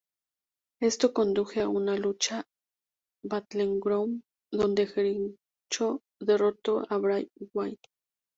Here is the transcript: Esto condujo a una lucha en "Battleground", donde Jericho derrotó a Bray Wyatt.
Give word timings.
Esto 0.81 1.13
condujo 1.13 1.61
a 1.61 1.67
una 1.67 1.95
lucha 1.95 2.43
en 3.21 3.29
"Battleground", 3.29 4.23
donde 4.51 4.87
Jericho 4.87 6.01
derrotó 6.19 6.83
a 6.89 6.97
Bray 6.97 7.27
Wyatt. 7.53 7.77